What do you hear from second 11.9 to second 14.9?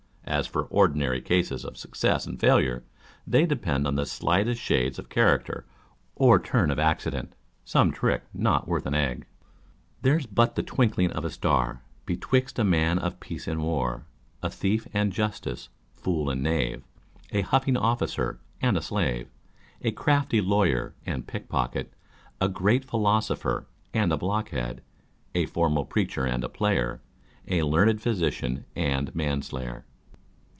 Betwixt a man of peace and war; A thief